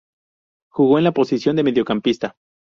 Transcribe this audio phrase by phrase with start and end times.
[0.71, 2.35] Jugó en la posición de mediocampista.